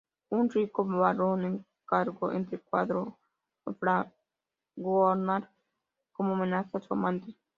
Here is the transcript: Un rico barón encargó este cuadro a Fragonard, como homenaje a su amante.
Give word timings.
Un 0.29 0.49
rico 0.49 0.83
barón 0.83 1.63
encargó 1.83 2.31
este 2.31 2.57
cuadro 2.57 3.19
a 3.67 3.71
Fragonard, 4.73 5.47
como 6.11 6.33
homenaje 6.33 6.71
a 6.75 6.79
su 6.81 6.95
amante. 6.95 7.37